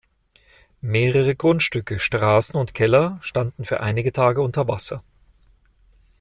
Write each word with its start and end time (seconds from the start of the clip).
Mehrere 0.81 1.35
Grundstücke, 1.35 1.99
Straßen 1.99 2.59
und 2.59 2.73
Keller 2.73 3.19
standen 3.21 3.63
für 3.65 3.81
einige 3.81 4.11
Tage 4.11 4.41
unter 4.41 4.67
Wasser. 4.67 5.03